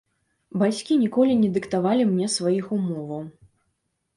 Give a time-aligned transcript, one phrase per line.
[0.61, 3.23] Бацькі ніколі не дыктавалі мне сваіх умоваў.